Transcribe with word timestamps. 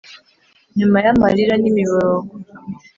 nyuma 0.77 0.97
y’amarira 1.05 1.53
n’imiborogo 1.57 2.33